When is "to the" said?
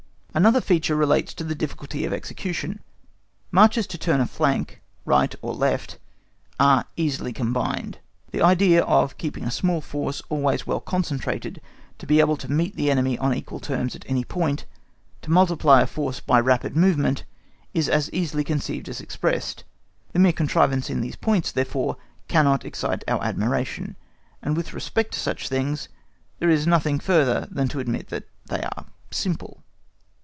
1.33-1.53